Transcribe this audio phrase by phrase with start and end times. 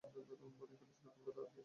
[0.03, 1.59] পড়েছিলেন কলকাতা আর্ট কলেজে।